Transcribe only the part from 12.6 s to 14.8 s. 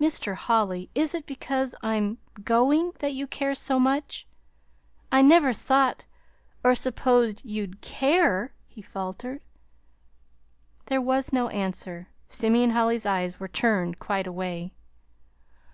Holly's eyes were turned quite away.